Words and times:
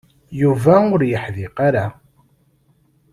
Yuba 0.41 0.75
ur 0.93 1.01
yeḥdiq 1.05 1.55
ara. 1.67 1.85